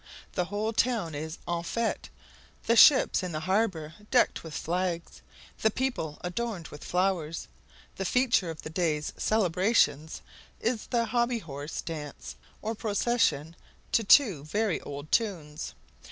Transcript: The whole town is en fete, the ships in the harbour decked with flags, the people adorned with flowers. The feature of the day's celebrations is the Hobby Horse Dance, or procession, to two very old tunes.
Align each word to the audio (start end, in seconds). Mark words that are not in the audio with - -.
The 0.33 0.45
whole 0.45 0.73
town 0.73 1.13
is 1.13 1.37
en 1.47 1.61
fete, 1.61 2.09
the 2.65 2.75
ships 2.75 3.21
in 3.21 3.33
the 3.33 3.41
harbour 3.41 3.93
decked 4.09 4.43
with 4.43 4.55
flags, 4.55 5.21
the 5.59 5.69
people 5.69 6.17
adorned 6.21 6.69
with 6.69 6.83
flowers. 6.83 7.47
The 7.97 8.05
feature 8.05 8.49
of 8.49 8.63
the 8.63 8.71
day's 8.71 9.13
celebrations 9.15 10.23
is 10.59 10.87
the 10.87 11.05
Hobby 11.05 11.37
Horse 11.37 11.81
Dance, 11.81 12.35
or 12.63 12.73
procession, 12.73 13.55
to 13.91 14.03
two 14.03 14.43
very 14.45 14.81
old 14.81 15.11
tunes. 15.11 15.75